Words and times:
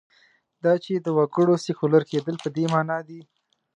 دا 0.63 0.73
چې 0.83 0.93
د 0.95 1.07
وګړو 1.17 1.55
سیکولر 1.65 2.03
کېدل 2.11 2.35
په 2.43 2.49
دې 2.55 2.65
معنا 2.73 2.97
دي. 3.07 3.19